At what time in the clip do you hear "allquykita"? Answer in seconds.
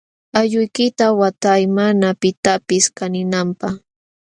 0.39-1.05